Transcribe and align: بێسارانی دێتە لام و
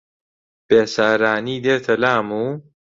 بێسارانی 0.67 1.57
دێتە 1.65 1.95
لام 2.03 2.27
و 2.43 2.45